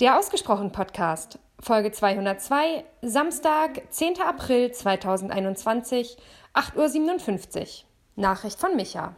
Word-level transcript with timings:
Der 0.00 0.18
Ausgesprochen 0.18 0.72
Podcast, 0.72 1.38
Folge 1.60 1.92
202, 1.92 2.82
Samstag, 3.02 3.80
10. 3.90 4.14
April 4.26 4.72
2021, 4.72 6.16
8.57 6.52 7.60
Uhr. 7.60 7.66
Nachricht 8.16 8.58
von 8.58 8.74
Micha. 8.74 9.14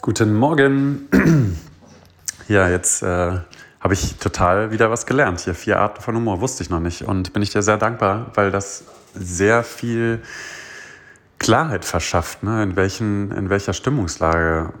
Guten 0.00 0.34
Morgen. 0.34 1.08
Ja, 2.48 2.68
jetzt 2.68 3.02
äh, 3.02 3.06
habe 3.80 3.94
ich 3.94 4.16
total 4.16 4.72
wieder 4.72 4.90
was 4.90 5.06
gelernt. 5.06 5.40
Hier 5.40 5.54
vier 5.54 5.80
Arten 5.80 6.02
von 6.02 6.14
Humor 6.14 6.40
wusste 6.40 6.62
ich 6.62 6.70
noch 6.70 6.80
nicht 6.80 7.02
und 7.02 7.32
bin 7.32 7.42
ich 7.42 7.50
dir 7.50 7.62
sehr 7.62 7.78
dankbar, 7.78 8.30
weil 8.34 8.50
das 8.50 8.84
sehr 9.14 9.64
viel 9.64 10.22
Klarheit 11.38 11.84
verschafft, 11.84 12.42
ne? 12.42 12.62
in, 12.62 12.76
welchen, 12.76 13.32
in 13.32 13.48
welcher 13.48 13.72
Stimmungslage 13.72 14.72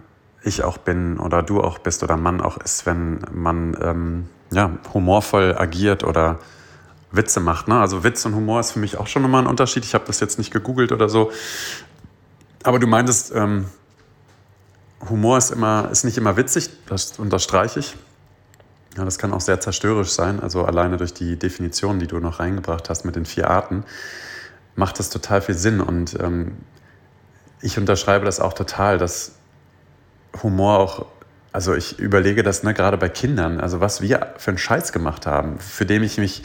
ich 0.42 0.62
auch 0.64 0.76
bin 0.76 1.18
oder 1.18 1.42
du 1.42 1.60
auch 1.60 1.78
bist 1.78 2.02
oder 2.02 2.16
man 2.16 2.40
auch 2.40 2.58
ist, 2.58 2.84
wenn 2.84 3.24
man 3.32 3.76
ähm, 3.80 4.28
ja, 4.52 4.70
humorvoll 4.92 5.56
agiert 5.58 6.04
oder 6.04 6.38
Witze 7.10 7.40
macht. 7.40 7.68
Ne? 7.68 7.80
Also 7.80 8.04
Witz 8.04 8.24
und 8.24 8.34
Humor 8.34 8.60
ist 8.60 8.72
für 8.72 8.78
mich 8.78 8.96
auch 8.96 9.06
schon 9.06 9.22
nochmal 9.22 9.42
ein 9.42 9.46
Unterschied. 9.46 9.84
Ich 9.84 9.94
habe 9.94 10.04
das 10.06 10.20
jetzt 10.20 10.38
nicht 10.38 10.52
gegoogelt 10.52 10.92
oder 10.92 11.08
so. 11.08 11.32
Aber 12.62 12.78
du 12.78 12.86
meintest, 12.86 13.32
ähm, 13.34 13.66
Humor 15.08 15.38
ist, 15.38 15.50
immer, 15.50 15.88
ist 15.90 16.04
nicht 16.04 16.16
immer 16.16 16.36
witzig, 16.36 16.70
das 16.86 17.18
unterstreiche 17.18 17.80
ich. 17.80 17.96
Ja, 18.96 19.04
das 19.04 19.18
kann 19.18 19.32
auch 19.32 19.40
sehr 19.40 19.60
zerstörerisch 19.60 20.10
sein. 20.10 20.40
Also 20.40 20.64
alleine 20.64 20.96
durch 20.96 21.14
die 21.14 21.36
Definition, 21.38 21.98
die 21.98 22.06
du 22.06 22.18
noch 22.18 22.40
reingebracht 22.40 22.88
hast 22.88 23.04
mit 23.04 23.16
den 23.16 23.24
vier 23.24 23.50
Arten, 23.50 23.84
macht 24.76 24.98
das 24.98 25.10
total 25.10 25.40
viel 25.40 25.54
Sinn. 25.54 25.80
Und 25.80 26.18
ähm, 26.20 26.56
ich 27.62 27.78
unterschreibe 27.78 28.24
das 28.24 28.38
auch 28.38 28.52
total, 28.52 28.98
dass 28.98 29.32
Humor 30.42 30.78
auch 30.78 31.06
also 31.52 31.74
ich 31.74 31.98
überlege 31.98 32.42
das 32.42 32.62
ne, 32.62 32.74
gerade 32.74 32.96
bei 32.96 33.08
Kindern, 33.08 33.60
also 33.60 33.80
was 33.80 34.00
wir 34.00 34.34
für 34.38 34.52
einen 34.52 34.58
Scheiß 34.58 34.92
gemacht 34.92 35.26
haben, 35.26 35.58
für 35.58 35.84
den 35.84 36.02
ich 36.02 36.18
mich 36.18 36.42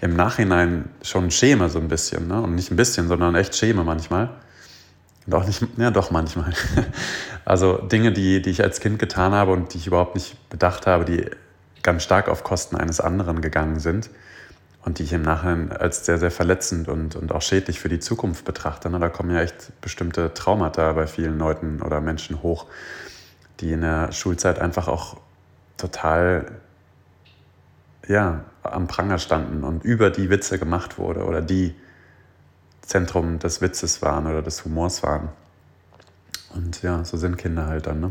im 0.00 0.14
Nachhinein 0.14 0.88
schon 1.02 1.30
schäme 1.30 1.68
so 1.68 1.78
ein 1.78 1.88
bisschen. 1.88 2.28
Ne? 2.28 2.40
Und 2.40 2.54
nicht 2.54 2.70
ein 2.70 2.76
bisschen, 2.76 3.08
sondern 3.08 3.34
echt 3.34 3.56
schäme 3.56 3.84
manchmal. 3.84 4.30
Auch 5.30 5.46
nicht, 5.46 5.64
ja 5.76 5.90
doch 5.90 6.10
manchmal. 6.10 6.52
Also 7.46 7.78
Dinge, 7.78 8.12
die, 8.12 8.42
die 8.42 8.50
ich 8.50 8.62
als 8.62 8.80
Kind 8.80 8.98
getan 8.98 9.32
habe 9.32 9.50
und 9.52 9.72
die 9.72 9.78
ich 9.78 9.86
überhaupt 9.86 10.14
nicht 10.14 10.36
bedacht 10.50 10.86
habe, 10.86 11.04
die 11.04 11.24
ganz 11.82 12.04
stark 12.04 12.28
auf 12.28 12.44
Kosten 12.44 12.76
eines 12.76 13.00
anderen 13.00 13.40
gegangen 13.40 13.80
sind 13.80 14.10
und 14.84 14.98
die 14.98 15.04
ich 15.04 15.12
im 15.12 15.22
Nachhinein 15.22 15.72
als 15.72 16.04
sehr, 16.04 16.18
sehr 16.18 16.30
verletzend 16.30 16.86
und, 16.88 17.16
und 17.16 17.32
auch 17.32 17.42
schädlich 17.42 17.80
für 17.80 17.88
die 17.88 17.98
Zukunft 17.98 18.44
betrachte. 18.44 18.88
Ne? 18.90 19.00
Da 19.00 19.08
kommen 19.08 19.34
ja 19.34 19.40
echt 19.40 19.72
bestimmte 19.80 20.32
Traumata 20.32 20.92
bei 20.92 21.06
vielen 21.06 21.38
Leuten 21.38 21.82
oder 21.82 22.00
Menschen 22.00 22.42
hoch 22.42 22.66
die 23.60 23.72
in 23.72 23.82
der 23.82 24.12
Schulzeit 24.12 24.58
einfach 24.58 24.88
auch 24.88 25.16
total 25.76 26.46
ja, 28.08 28.44
am 28.62 28.86
Pranger 28.86 29.18
standen 29.18 29.64
und 29.64 29.84
über 29.84 30.10
die 30.10 30.30
Witze 30.30 30.58
gemacht 30.58 30.98
wurde 30.98 31.24
oder 31.24 31.40
die 31.42 31.74
Zentrum 32.82 33.38
des 33.38 33.60
Witzes 33.60 34.02
waren 34.02 34.26
oder 34.26 34.42
des 34.42 34.64
Humors 34.64 35.02
waren. 35.02 35.28
Und 36.54 36.82
ja, 36.82 37.04
so 37.04 37.16
sind 37.16 37.38
Kinder 37.38 37.66
halt 37.66 37.86
dann. 37.86 38.00
Ne? 38.00 38.10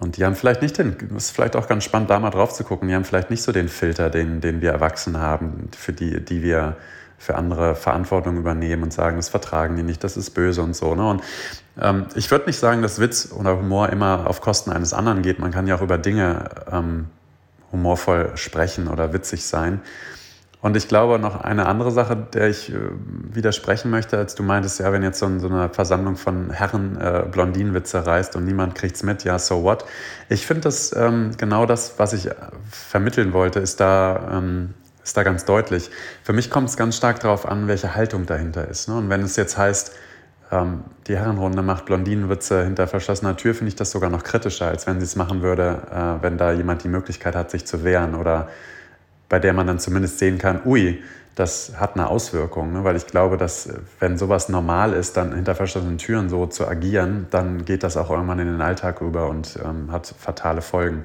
Und 0.00 0.16
die 0.16 0.24
haben 0.24 0.34
vielleicht 0.34 0.62
nicht 0.62 0.78
den, 0.78 0.96
ist 1.16 1.30
vielleicht 1.30 1.54
auch 1.54 1.68
ganz 1.68 1.84
spannend, 1.84 2.10
da 2.10 2.18
mal 2.18 2.30
drauf 2.30 2.52
zu 2.52 2.64
gucken, 2.64 2.88
die 2.88 2.94
haben 2.94 3.04
vielleicht 3.04 3.30
nicht 3.30 3.42
so 3.42 3.52
den 3.52 3.68
Filter, 3.68 4.10
den, 4.10 4.40
den 4.40 4.60
wir 4.60 4.72
Erwachsene 4.72 5.20
haben, 5.20 5.68
für 5.76 5.92
die, 5.92 6.24
die 6.24 6.42
wir 6.42 6.76
für 7.22 7.36
andere 7.36 7.76
Verantwortung 7.76 8.36
übernehmen 8.36 8.82
und 8.82 8.92
sagen, 8.92 9.16
das 9.16 9.28
vertragen 9.28 9.76
die 9.76 9.84
nicht, 9.84 10.02
das 10.02 10.16
ist 10.16 10.30
böse 10.30 10.60
und 10.60 10.74
so. 10.74 10.96
Ne? 10.96 11.08
Und 11.08 11.22
ähm, 11.80 12.06
ich 12.16 12.28
würde 12.32 12.46
nicht 12.46 12.58
sagen, 12.58 12.82
dass 12.82 12.98
Witz 12.98 13.30
oder 13.32 13.56
Humor 13.56 13.90
immer 13.90 14.26
auf 14.26 14.40
Kosten 14.40 14.72
eines 14.72 14.92
anderen 14.92 15.22
geht. 15.22 15.38
Man 15.38 15.52
kann 15.52 15.68
ja 15.68 15.76
auch 15.76 15.82
über 15.82 15.98
Dinge 15.98 16.50
ähm, 16.70 17.06
humorvoll 17.70 18.32
sprechen 18.34 18.88
oder 18.88 19.12
witzig 19.12 19.46
sein. 19.46 19.82
Und 20.62 20.76
ich 20.76 20.88
glaube 20.88 21.20
noch 21.20 21.40
eine 21.40 21.66
andere 21.66 21.92
Sache, 21.92 22.16
der 22.16 22.48
ich 22.48 22.72
äh, 22.72 22.76
widersprechen 23.32 23.92
möchte, 23.92 24.18
als 24.18 24.34
du 24.34 24.42
meintest, 24.42 24.80
ja, 24.80 24.92
wenn 24.92 25.04
jetzt 25.04 25.20
so, 25.20 25.26
eine 25.26 25.68
Versammlung 25.68 26.16
von 26.16 26.50
Herren 26.50 27.00
äh, 27.00 27.24
Blondinenwitze 27.30 28.04
reißt 28.04 28.34
und 28.34 28.44
niemand 28.44 28.74
kriegt 28.74 28.96
es 28.96 29.04
mit, 29.04 29.22
ja, 29.22 29.38
so 29.38 29.62
what? 29.62 29.84
Ich 30.28 30.44
finde 30.44 30.62
das 30.62 30.92
ähm, 30.96 31.30
genau 31.38 31.66
das, 31.66 31.94
was 31.98 32.14
ich 32.14 32.28
vermitteln 32.68 33.32
wollte, 33.32 33.60
ist 33.60 33.78
da 33.78 34.38
ähm, 34.38 34.74
ist 35.04 35.16
da 35.16 35.22
ganz 35.22 35.44
deutlich. 35.44 35.90
Für 36.22 36.32
mich 36.32 36.50
kommt 36.50 36.68
es 36.68 36.76
ganz 36.76 36.96
stark 36.96 37.20
darauf 37.20 37.46
an, 37.46 37.68
welche 37.68 37.94
Haltung 37.94 38.26
dahinter 38.26 38.68
ist. 38.68 38.88
Ne? 38.88 38.96
Und 38.96 39.10
wenn 39.10 39.22
es 39.22 39.36
jetzt 39.36 39.58
heißt, 39.58 39.92
ähm, 40.50 40.84
die 41.06 41.16
Herrenrunde 41.16 41.62
macht 41.62 41.86
Blondinenwitze 41.86 42.64
hinter 42.64 42.86
verschlossener 42.86 43.36
Tür, 43.36 43.54
finde 43.54 43.68
ich 43.68 43.76
das 43.76 43.90
sogar 43.90 44.10
noch 44.10 44.22
kritischer, 44.22 44.68
als 44.68 44.86
wenn 44.86 45.00
sie 45.00 45.04
es 45.04 45.16
machen 45.16 45.42
würde, 45.42 45.82
äh, 45.90 46.22
wenn 46.22 46.38
da 46.38 46.52
jemand 46.52 46.84
die 46.84 46.88
Möglichkeit 46.88 47.34
hat, 47.34 47.50
sich 47.50 47.66
zu 47.66 47.84
wehren 47.84 48.14
oder 48.14 48.48
bei 49.28 49.38
der 49.38 49.54
man 49.54 49.66
dann 49.66 49.78
zumindest 49.78 50.18
sehen 50.18 50.36
kann, 50.38 50.60
ui, 50.66 51.02
das 51.34 51.72
hat 51.80 51.94
eine 51.94 52.08
Auswirkung. 52.08 52.74
Ne? 52.74 52.84
Weil 52.84 52.96
ich 52.96 53.06
glaube, 53.06 53.38
dass 53.38 53.70
wenn 53.98 54.18
sowas 54.18 54.50
normal 54.50 54.92
ist, 54.92 55.16
dann 55.16 55.34
hinter 55.34 55.54
verschlossenen 55.54 55.98
Türen 55.98 56.28
so 56.28 56.46
zu 56.46 56.68
agieren, 56.68 57.26
dann 57.30 57.64
geht 57.64 57.82
das 57.82 57.96
auch 57.96 58.10
irgendwann 58.10 58.38
in 58.38 58.48
den 58.48 58.60
Alltag 58.60 59.00
rüber 59.00 59.28
und 59.28 59.58
ähm, 59.64 59.90
hat 59.90 60.14
fatale 60.18 60.60
Folgen. 60.60 61.04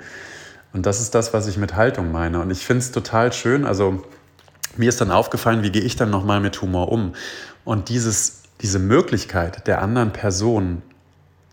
Und 0.78 0.86
das 0.86 1.02
ist 1.02 1.16
das, 1.16 1.34
was 1.34 1.48
ich 1.48 1.58
mit 1.58 1.76
Haltung 1.76 2.12
meine. 2.12 2.40
Und 2.40 2.52
ich 2.52 2.64
finde 2.64 2.82
es 2.82 2.92
total 2.92 3.34
schön. 3.34 3.66
Also 3.66 4.04
mir 4.76 4.90
ist 4.90 5.02
dann 5.02 5.10
aufgefallen, 5.10 5.64
wie 5.64 5.72
gehe 5.72 5.82
ich 5.82 5.96
dann 5.96 6.12
nochmal 6.12 6.40
mit 6.40 6.62
Humor 6.62 6.92
um. 6.92 7.14
Und 7.66 7.90
dieses, 7.90 8.44
diese 8.62 8.78
Möglichkeit 8.78 9.66
der 9.66 9.82
anderen 9.82 10.14
Person 10.14 10.84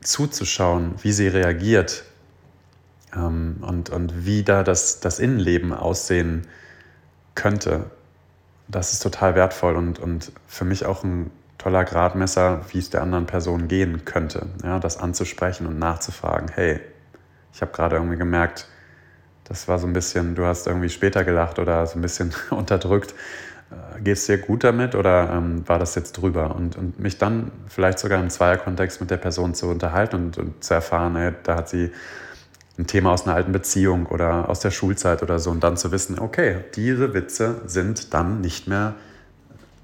zuzuschauen, 0.03 0.97
wie 1.01 1.13
sie 1.13 1.29
reagiert 1.29 2.05
ähm, 3.17 3.63
und, 3.63 3.89
und 3.89 4.27
wie 4.27 4.43
da 4.43 4.63
das, 4.63 5.01
das 5.01 5.21
Innenleben 5.21 5.73
aussehen 5.73 6.47
könnte, 7.35 7.87
das 8.69 8.93
ist 8.93 9.03
total 9.03 9.37
wertvoll 9.37 9.77
und, 9.77 9.99
und 10.01 10.33
für 10.47 10.67
mich 10.67 10.85
auch 10.85 11.03
ein 11.03 11.31
toller 11.57 11.87
Gradmesser, 11.87 12.61
wie 12.73 12.79
es 12.79 12.91
der 12.91 13.01
anderen 13.01 13.25
Person 13.25 13.69
gehen 13.69 14.05
könnte. 14.05 14.49
Ja, 14.63 14.79
das 14.79 14.99
anzusprechen 14.99 15.67
und 15.67 15.79
nachzufragen, 15.79 16.51
hey, 16.53 16.79
ich 17.55 17.63
habe 17.63 17.73
gerade 17.73 17.97
irgendwie 17.97 18.19
gemerkt, 18.19 18.69
das 19.45 19.69
war 19.69 19.79
so 19.79 19.87
ein 19.87 19.93
bisschen, 19.93 20.35
du 20.35 20.45
hast 20.45 20.67
irgendwie 20.67 20.89
später 20.89 21.25
gelacht 21.25 21.59
oder 21.59 21.87
so 21.87 21.99
ein 21.99 22.03
bisschen 22.03 22.35
unterdrückt. 22.51 23.15
Äh, 23.71 24.03
Geht 24.03 24.17
es 24.17 24.27
dir 24.27 24.39
gut 24.39 24.65
damit 24.65 24.95
oder 24.95 25.31
ähm, 25.31 25.69
war 25.69 25.79
das 25.79 25.95
jetzt 25.95 26.13
drüber? 26.13 26.55
Und, 26.55 26.77
und 26.77 26.99
mich 26.99 27.19
dann 27.19 27.53
vielleicht 27.69 27.99
sogar 27.99 28.21
im 28.21 28.31
Zweierkontext 28.31 29.01
mit 29.01 29.11
der 29.11 29.19
Person 29.19 29.55
zu 29.55 29.69
unterhalten 29.69 30.17
und, 30.17 30.39
und 30.39 30.65
zu 30.65 30.75
erfahren, 30.75 31.17
ey, 31.17 31.33
da 31.43 31.57
hat 31.57 31.69
sie 31.69 31.91
ein 32.79 32.87
Thema 32.87 33.13
aus 33.13 33.25
einer 33.25 33.37
alten 33.37 33.53
Beziehung 33.53 34.07
oder 34.07 34.49
aus 34.49 34.61
der 34.61 34.71
Schulzeit 34.71 35.23
oder 35.23 35.39
so 35.39 35.51
und 35.51 35.63
dann 35.63 35.77
zu 35.77 35.93
wissen, 35.93 36.19
okay, 36.19 36.65
diese 36.75 37.15
Witze 37.15 37.61
sind 37.67 38.13
dann 38.15 38.41
nicht 38.41 38.67
mehr, 38.67 38.95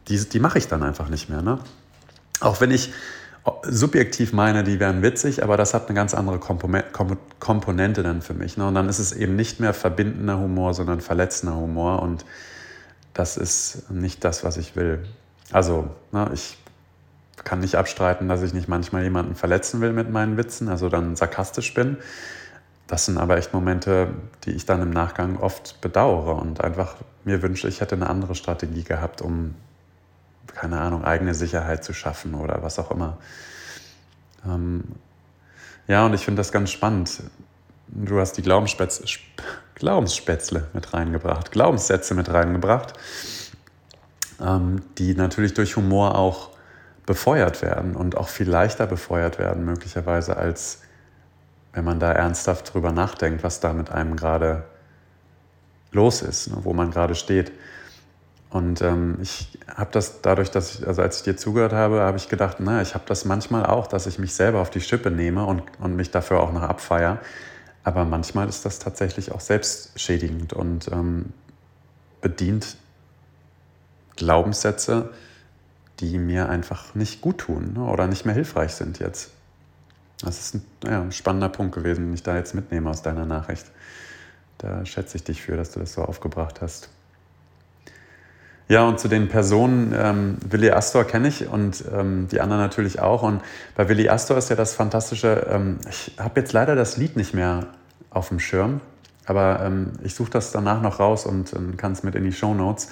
die, 0.09 0.19
die 0.29 0.41
mache 0.41 0.59
ich 0.59 0.67
dann 0.67 0.83
einfach 0.83 1.09
nicht 1.09 1.29
mehr. 1.29 1.41
Ne? 1.41 1.61
Auch 2.41 2.61
wenn 2.61 2.73
ich 2.73 2.93
subjektiv 3.63 4.33
meine, 4.33 4.65
die 4.65 4.81
wären 4.81 5.03
witzig, 5.03 5.43
aber 5.43 5.57
das 5.57 5.75
hat 5.75 5.89
eine 5.89 5.95
ganz 5.95 6.15
andere 6.15 6.39
Komponente 6.39 8.03
dann 8.03 8.23
für 8.23 8.35
mich. 8.35 8.57
Ne? 8.57 8.67
Und 8.67 8.75
dann 8.75 8.89
ist 8.89 8.99
es 8.99 9.13
eben 9.13 9.37
nicht 9.37 9.61
mehr 9.61 9.75
verbindender 9.75 10.39
Humor, 10.39 10.75
sondern 10.75 11.01
verletzender 11.01 11.57
Humor 11.57 12.03
und 12.03 12.25
das 13.15 13.37
ist 13.37 13.91
nicht 13.91 14.25
das, 14.25 14.45
was 14.45 14.57
ich 14.57 14.77
will. 14.77 15.05
Also, 15.53 15.89
ne, 16.13 16.31
ich 16.33 16.57
kann 17.45 17.61
nicht 17.61 17.75
abstreiten, 17.75 18.29
dass 18.29 18.43
ich 18.43 18.53
nicht 18.53 18.69
manchmal 18.69 19.03
jemanden 19.03 19.35
verletzen 19.35 19.81
will 19.81 19.93
mit 19.93 20.11
meinen 20.11 20.37
Witzen, 20.37 20.69
also 20.69 20.89
dann 20.89 21.17
sarkastisch 21.17 21.75
bin. 21.75 21.97
Das 22.87 23.07
sind 23.07 23.19
aber 23.19 23.37
echt 23.37 23.53
Momente, 23.53 24.09
die 24.45 24.51
ich 24.51 24.67
dann 24.67 24.83
im 24.83 24.91
Nachgang 24.91 25.39
oft 25.39 25.81
bedauere 25.81 26.41
und 26.41 26.63
einfach 26.63 26.97
mir 27.25 27.43
wünsche, 27.43 27.69
ich 27.69 27.81
hätte 27.81 27.95
eine 27.95 28.11
andere 28.11 28.35
Strategie 28.35 28.85
gehabt, 28.85 29.23
um 29.23 29.55
keine 30.47 30.81
Ahnung, 30.81 31.05
eigene 31.05 31.35
Sicherheit 31.35 31.85
zu 31.85 31.93
schaffen 31.93 32.35
oder 32.35 32.63
was 32.63 32.79
auch 32.79 32.91
immer. 32.91 33.19
Ähm, 34.47 34.85
ja, 35.87 36.07
und 36.07 36.15
ich 36.15 36.25
finde 36.25 36.41
das 36.41 36.53
ganz 36.53 36.71
spannend. 36.71 37.23
Du 37.89 38.21
hast 38.21 38.35
die 38.35 38.43
Glaubensspätzle, 38.43 39.07
Glaubensspätzle 39.75 40.69
mit 40.73 40.95
reingebracht, 40.95 41.51
Glaubenssätze 41.51 42.15
mit 42.15 42.33
reingebracht, 42.33 42.95
ähm, 44.41 44.83
die 44.99 45.15
natürlich 45.15 45.55
durch 45.55 45.77
Humor 45.77 46.17
auch 46.17 46.51
befeuert 47.07 47.63
werden 47.63 47.97
und 47.97 48.17
auch 48.17 48.29
viel 48.29 48.49
leichter 48.49 48.87
befeuert 48.87 49.39
werden, 49.39 49.65
möglicherweise, 49.65 50.37
als 50.37 50.83
wenn 51.73 51.85
man 51.85 51.99
da 51.99 52.13
ernsthaft 52.13 52.73
drüber 52.73 52.93
nachdenkt, 52.93 53.43
was 53.43 53.61
da 53.61 53.73
mit 53.73 53.91
einem 53.91 54.17
gerade 54.17 54.65
los 55.93 56.23
ist, 56.23 56.49
ne, 56.49 56.59
wo 56.63 56.73
man 56.73 56.91
gerade 56.91 57.15
steht. 57.15 57.53
Und 58.51 58.83
ähm, 58.83 59.19
ich 59.23 59.59
habe 59.69 59.91
das 59.93 60.23
dadurch, 60.23 60.51
dass 60.51 60.75
ich, 60.75 60.87
also 60.87 61.03
als 61.03 61.19
ich 61.19 61.23
dir 61.23 61.37
zugehört 61.37 61.73
habe, 61.73 62.01
habe 62.01 62.17
ich 62.17 62.29
gedacht, 62.29 62.57
na, 62.59 62.83
ich 62.83 62.95
habe 62.95 63.05
das 63.07 63.25
manchmal 63.25 63.65
auch, 63.65 63.87
dass 63.87 64.07
ich 64.07 64.19
mich 64.19 64.35
selber 64.35 64.61
auf 64.61 64.71
die 64.71 64.81
Schippe 64.81 65.13
nehme 65.13 65.47
und, 65.47 65.63
und 65.79 65.95
mich 65.95 66.11
dafür 66.11 66.41
auch 66.41 66.53
noch 66.53 66.63
abfeier. 66.63 67.19
Aber 67.85 68.05
manchmal 68.05 68.49
ist 68.49 68.65
das 68.65 68.81
tatsächlich 68.81 69.31
auch 69.33 69.41
selbstschädigend 69.41 70.53
und 70.53 70.91
ähm, 70.93 71.27
bedient 72.21 72.77
Glaubenssätze, 74.17 75.11
die 76.01 76.19
mir 76.19 76.49
einfach 76.49 76.95
nicht 76.95 77.21
gut 77.21 77.39
tun 77.39 77.75
ne, 77.75 77.85
oder 77.85 78.09
nicht 78.09 78.27
mehr 78.27 78.35
hilfreich 78.35 78.73
sind 78.73 78.99
jetzt. 78.99 79.31
Das 80.23 80.41
ist 80.41 80.55
ein, 80.57 80.67
ja, 80.85 81.01
ein 81.01 81.13
spannender 81.13 81.49
Punkt 81.49 81.75
gewesen, 81.75 82.07
den 82.07 82.15
ich 82.15 82.23
da 82.23 82.37
jetzt 82.37 82.55
mitnehme 82.55 82.91
aus 82.91 83.03
deiner 83.03 83.27
Nachricht. 83.27 83.67
da 84.59 84.85
schätze 84.85 85.17
ich 85.17 85.25
dich 85.25 85.41
für, 85.41 85.57
dass 85.57 85.71
du 85.71 85.81
das 85.81 85.95
so 85.95 86.03
aufgebracht 86.03 86.61
hast. 86.61 86.91
Ja, 88.71 88.87
und 88.87 89.01
zu 89.01 89.09
den 89.09 89.27
Personen, 89.27 89.93
ähm, 89.99 90.37
Willi 90.49 90.71
Astor 90.71 91.03
kenne 91.03 91.27
ich 91.27 91.49
und 91.49 91.83
ähm, 91.93 92.29
die 92.31 92.41
anderen 92.41 92.63
natürlich 92.63 93.01
auch. 93.01 93.25
Und 93.25 93.43
bei 93.75 93.89
Willi 93.89 94.09
Astor 94.09 94.39
ist 94.39 94.49
ja 94.49 94.55
das 94.55 94.75
Fantastische, 94.75 95.45
ähm, 95.51 95.79
ich 95.89 96.13
habe 96.21 96.39
jetzt 96.39 96.53
leider 96.53 96.77
das 96.77 96.97
Lied 96.97 97.17
nicht 97.17 97.35
mehr 97.35 97.67
auf 98.11 98.29
dem 98.29 98.39
Schirm, 98.39 98.81
aber 99.27 99.61
ähm, 99.65 99.95
ich 100.05 100.15
suche 100.15 100.31
das 100.31 100.53
danach 100.53 100.83
noch 100.83 101.01
raus 101.01 101.27
und 101.27 101.53
ähm, 101.53 101.77
kann 101.77 101.91
es 101.91 102.05
mit 102.05 102.15
in 102.15 102.23
die 102.23 102.31
Show 102.31 102.55
Notes. 102.55 102.91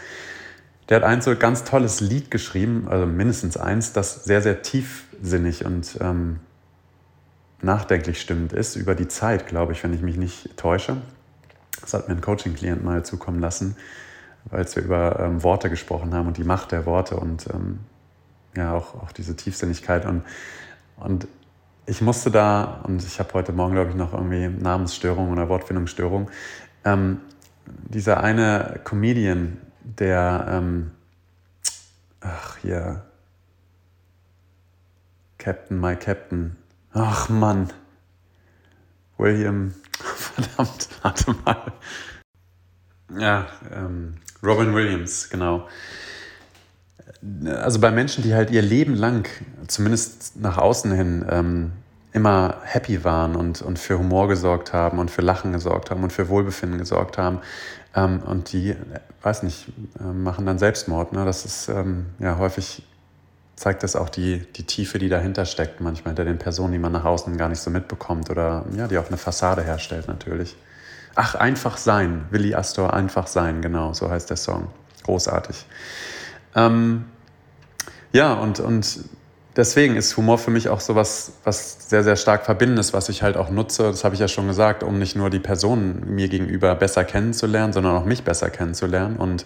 Der 0.89 0.97
hat 0.97 1.05
ein 1.05 1.21
so 1.21 1.37
ganz 1.37 1.63
tolles 1.63 2.01
Lied 2.01 2.33
geschrieben, 2.33 2.89
also 2.91 3.07
mindestens 3.07 3.57
eins, 3.57 3.93
das 3.93 4.25
sehr, 4.25 4.43
sehr 4.43 4.63
tiefsinnig 4.63 5.65
und 5.65 5.97
ähm, 6.01 6.41
nachdenklich 7.63 8.21
stimmend 8.21 8.53
ist 8.53 8.75
über 8.75 8.97
die 8.97 9.07
Zeit, 9.07 9.47
glaube 9.47 9.75
ich, 9.75 9.85
wenn 9.85 9.95
ich 9.95 10.03
mich 10.03 10.17
nicht 10.17 10.57
täusche. 10.57 10.97
Das 11.81 11.95
hat 11.95 12.09
mir 12.09 12.17
ein 12.17 12.21
Coaching-Klient 12.21 12.83
mal 12.83 13.05
zukommen 13.05 13.39
lassen 13.39 13.77
als 14.51 14.77
wir 14.77 14.83
über 14.83 15.21
ähm, 15.21 15.43
Worte 15.43 15.71
gesprochen 15.71 16.15
haben 16.15 16.29
und 16.29 16.37
die 16.37 16.45
Macht 16.45 16.73
der 16.73 16.87
Worte 16.87 17.17
und 17.17 17.47
ähm, 17.53 17.81
ja, 18.57 18.75
auch, 18.75 18.95
auch 18.95 19.13
diese 19.13 19.37
Tiefsinnigkeit. 19.37 20.05
Und, 20.07 20.25
und 20.97 21.29
ich 21.87 22.01
musste 22.01 22.31
da, 22.31 22.83
und 22.85 23.03
ich 23.03 23.19
habe 23.19 23.33
heute 23.35 23.53
Morgen, 23.53 23.75
glaube 23.75 23.91
ich, 23.91 23.97
noch 23.97 24.13
irgendwie 24.13 24.49
Namensstörung 24.49 25.31
oder 25.31 25.49
Wortfindungsstörung, 25.49 26.31
ähm, 26.85 27.21
dieser 27.67 28.23
eine 28.23 28.81
Comedian, 28.85 29.59
der, 29.83 30.47
ähm, 30.51 30.91
ach 32.21 32.59
hier, 32.59 33.05
Captain, 35.39 35.79
my 35.81 35.97
Captain, 35.97 36.57
ach 36.93 37.29
Mann, 37.29 37.73
William, 39.17 39.75
verdammt, 39.93 40.89
warte 41.03 41.35
mal. 41.45 41.73
Ja, 43.19 43.47
ähm, 43.73 44.17
Robin 44.43 44.75
Williams, 44.75 45.29
genau. 45.31 45.69
Also 47.47 47.81
bei 47.81 47.91
Menschen, 47.91 48.23
die 48.23 48.35
halt 48.35 48.51
ihr 48.51 48.63
Leben 48.63 48.95
lang, 48.95 49.29
zumindest 49.67 50.37
nach 50.41 50.57
außen 50.57 50.93
hin, 50.93 51.25
ähm, 51.29 51.73
immer 52.13 52.57
happy 52.63 53.05
waren 53.05 53.37
und, 53.37 53.61
und 53.61 53.79
für 53.79 53.99
Humor 53.99 54.29
gesorgt 54.29 54.73
haben 54.73 54.99
und 54.99 55.11
für 55.11 55.23
Lachen 55.23 55.53
gesorgt 55.53 55.91
haben 55.91 56.03
und 56.03 56.13
für 56.13 56.29
Wohlbefinden 56.29 56.79
gesorgt 56.79 57.19
haben. 57.19 57.41
Ähm, 57.95 58.23
und 58.23 58.53
die, 58.53 58.77
weiß 59.23 59.43
nicht, 59.43 59.69
äh, 60.01 60.05
machen 60.05 60.47
dann 60.47 60.59
Selbstmord. 60.59 61.13
Ne? 61.13 61.25
Das 61.25 61.45
ist 61.45 61.69
ähm, 61.69 62.07
ja 62.19 62.39
häufig 62.39 62.83
zeigt 63.59 63.83
das 63.83 63.97
auch 63.97 64.09
die, 64.09 64.47
die 64.55 64.63
Tiefe, 64.63 64.99
die 64.99 65.09
dahinter 65.09 65.45
steckt, 65.45 65.81
manchmal 65.81 66.11
hinter 66.11 66.25
den 66.25 66.39
Personen, 66.39 66.73
die 66.73 66.79
man 66.79 66.93
nach 66.93 67.05
außen 67.05 67.37
gar 67.37 67.49
nicht 67.49 67.59
so 67.59 67.71
mitbekommt 67.71 68.31
oder 68.31 68.65
ja, 68.77 68.87
die 68.87 68.99
auch 68.99 69.09
eine 69.09 69.17
Fassade 69.17 69.63
herstellt 69.63 70.07
natürlich. 70.07 70.57
Ach, 71.21 71.35
einfach 71.35 71.79
sein. 71.79 72.27
Willi 72.31 72.55
Astor, 72.55 72.95
einfach 72.95 73.27
sein, 73.27 73.61
genau, 73.61 73.93
so 73.93 74.09
heißt 74.09 74.31
der 74.31 74.37
Song. 74.37 74.69
Großartig. 75.03 75.67
Ähm, 76.55 77.07
ja, 78.13 78.35
und, 78.35 78.61
und 78.61 79.01
deswegen 79.57 79.97
ist 79.97 80.17
Humor 80.17 80.39
für 80.39 80.53
mich 80.53 80.69
auch 80.69 80.79
so 80.79 80.95
was, 80.95 81.33
was 81.43 81.91
sehr, 81.91 82.05
sehr 82.05 82.15
stark 82.15 82.45
Verbindendes, 82.45 82.93
was 82.93 83.09
ich 83.09 83.25
halt 83.25 83.37
auch 83.37 83.51
nutze, 83.51 83.83
das 83.83 84.05
habe 84.05 84.15
ich 84.15 84.21
ja 84.21 84.29
schon 84.29 84.47
gesagt, 84.47 84.85
um 84.85 85.01
nicht 85.01 85.17
nur 85.17 85.29
die 85.29 85.41
Personen 85.41 86.05
mir 86.15 86.29
gegenüber 86.29 86.77
besser 86.77 87.03
kennenzulernen, 87.03 87.73
sondern 87.73 87.97
auch 87.97 88.05
mich 88.05 88.23
besser 88.23 88.49
kennenzulernen 88.49 89.17
und 89.17 89.45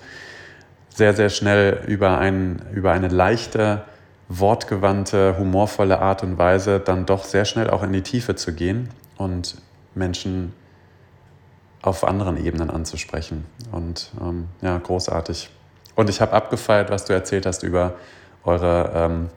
sehr, 0.95 1.15
sehr 1.15 1.31
schnell 1.31 1.85
über, 1.87 2.19
ein, 2.19 2.61
über 2.75 2.93
eine 2.93 3.09
leichte, 3.09 3.85
wortgewandte, 4.29 5.37
humorvolle 5.39 6.01
Art 6.01 6.23
und 6.23 6.37
Weise 6.37 6.81
dann 6.81 7.07
doch 7.07 7.25
sehr 7.25 7.47
schnell 7.47 7.71
auch 7.71 7.83
in 7.83 7.95
die 7.95 8.03
Tiefe 8.03 8.35
zu 8.35 8.53
gehen 8.53 8.91
und 9.17 9.57
Menschen 9.95 10.53
auf 11.83 12.05
anderen 12.05 12.43
Ebenen 12.43 12.71
anzusprechen. 12.71 13.45
Und 13.73 14.11
ähm, 14.21 14.49
ja, 14.61 14.79
großartig. 14.79 15.51
Und 15.95 16.09
ich 16.09 16.21
habe 16.21 16.33
abgefeiert, 16.33 16.91
was 16.91 17.05
du 17.05 17.13
erzählt 17.13 17.45
hast 17.45 17.63
über 17.65 17.95
eure 18.45 18.93
ähm, 18.95 19.29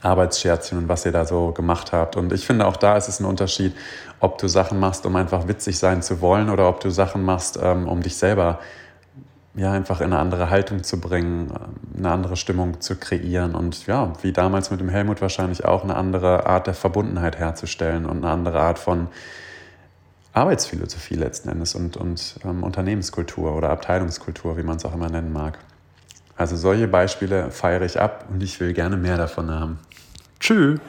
Arbeitsscherzchen 0.00 0.78
und 0.78 0.88
was 0.88 1.04
ihr 1.04 1.12
da 1.12 1.24
so 1.24 1.52
gemacht 1.52 1.92
habt. 1.92 2.16
Und 2.16 2.32
ich 2.32 2.46
finde, 2.46 2.66
auch 2.66 2.76
da 2.76 2.96
ist 2.96 3.08
es 3.08 3.20
ein 3.20 3.26
Unterschied, 3.26 3.74
ob 4.20 4.38
du 4.38 4.48
Sachen 4.48 4.78
machst, 4.78 5.04
um 5.06 5.16
einfach 5.16 5.48
witzig 5.48 5.78
sein 5.78 6.02
zu 6.02 6.20
wollen 6.20 6.50
oder 6.50 6.68
ob 6.68 6.80
du 6.80 6.90
Sachen 6.90 7.24
machst, 7.24 7.58
ähm, 7.60 7.88
um 7.88 8.02
dich 8.02 8.16
selber 8.16 8.60
ja, 9.56 9.72
einfach 9.72 10.00
in 10.00 10.06
eine 10.06 10.18
andere 10.18 10.50
Haltung 10.50 10.82
zu 10.82 11.00
bringen, 11.00 11.52
eine 11.96 12.10
andere 12.10 12.36
Stimmung 12.36 12.80
zu 12.80 12.96
kreieren 12.96 13.54
und 13.54 13.86
ja, 13.86 14.12
wie 14.20 14.32
damals 14.32 14.70
mit 14.70 14.80
dem 14.80 14.88
Helmut 14.88 15.20
wahrscheinlich 15.20 15.64
auch 15.64 15.84
eine 15.84 15.94
andere 15.96 16.46
Art 16.46 16.66
der 16.66 16.74
Verbundenheit 16.74 17.38
herzustellen 17.38 18.04
und 18.04 18.24
eine 18.24 18.32
andere 18.32 18.60
Art 18.60 18.80
von 18.80 19.08
Arbeitsphilosophie 20.34 21.14
letzten 21.14 21.48
Endes 21.48 21.74
und, 21.74 21.96
und 21.96 22.40
ähm, 22.44 22.64
Unternehmenskultur 22.64 23.56
oder 23.56 23.70
Abteilungskultur, 23.70 24.56
wie 24.56 24.64
man 24.64 24.76
es 24.76 24.84
auch 24.84 24.94
immer 24.94 25.08
nennen 25.08 25.32
mag. 25.32 25.58
Also 26.36 26.56
solche 26.56 26.88
Beispiele 26.88 27.50
feiere 27.52 27.82
ich 27.82 28.00
ab 28.00 28.26
und 28.30 28.42
ich 28.42 28.58
will 28.58 28.72
gerne 28.72 28.96
mehr 28.96 29.16
davon 29.16 29.50
haben. 29.50 29.78
Tschüss! 30.40 30.80